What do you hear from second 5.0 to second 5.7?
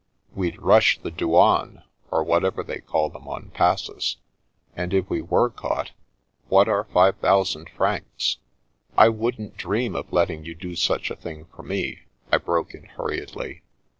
we were